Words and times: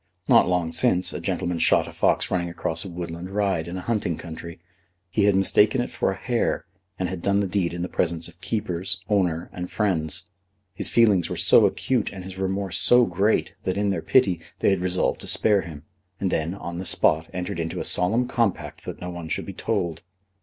Not 0.27 0.47
long 0.49 0.71
since 0.71 1.13
a 1.13 1.19
gentleman 1.19 1.59
shot 1.59 1.87
a 1.87 1.91
fox 1.91 2.31
running 2.31 2.49
across 2.49 2.83
a 2.83 2.89
woodland 2.89 3.29
ride 3.29 3.67
in 3.67 3.77
a 3.77 3.81
hunting 3.81 4.17
country. 4.17 4.59
He 5.11 5.25
had 5.25 5.35
mistaken 5.35 5.79
it 5.79 5.91
for 5.91 6.11
a 6.11 6.17
hare, 6.17 6.65
and 6.97 7.07
had 7.07 7.21
done 7.21 7.39
the 7.39 7.45
deed 7.47 7.71
in 7.71 7.83
the 7.83 7.87
presence 7.87 8.27
of 8.27 8.41
keepers, 8.41 9.01
owner, 9.09 9.47
and 9.53 9.69
friends. 9.69 10.25
His 10.73 10.89
feelings 10.89 11.29
were 11.29 11.35
so 11.35 11.67
acute 11.67 12.09
and 12.11 12.23
his 12.23 12.39
remorse 12.39 12.79
so 12.79 13.05
great 13.05 13.53
that, 13.63 13.77
in 13.77 13.89
their 13.89 14.01
pity, 14.01 14.41
they 14.57 14.71
had 14.71 14.79
resolved 14.79 15.21
to 15.21 15.27
spare 15.27 15.61
him; 15.61 15.83
and 16.19 16.31
then, 16.31 16.55
on 16.55 16.79
the 16.79 16.85
spot, 16.85 17.29
entered 17.31 17.59
into 17.59 17.79
a 17.79 17.83
solemn 17.83 18.27
compact 18.27 18.85
that 18.85 19.01
no 19.01 19.11
one 19.11 19.29
should 19.29 19.45
be 19.45 19.53
told. 19.53 20.01